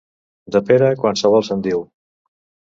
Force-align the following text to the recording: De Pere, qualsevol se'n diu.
De 0.55 0.61
Pere, 0.69 0.87
qualsevol 1.03 1.47
se'n 1.51 1.63
diu. 1.71 1.87